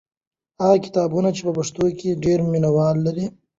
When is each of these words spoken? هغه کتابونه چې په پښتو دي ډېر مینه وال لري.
هغه 0.61 0.77
کتابونه 0.85 1.29
چې 1.35 1.41
په 1.45 1.51
پښتو 1.57 1.83
دي 1.99 2.09
ډېر 2.25 2.39
مینه 2.51 2.69
وال 2.75 2.97
لري. 3.07 3.25